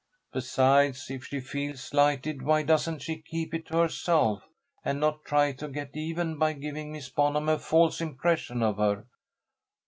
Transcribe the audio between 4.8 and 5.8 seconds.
and not try to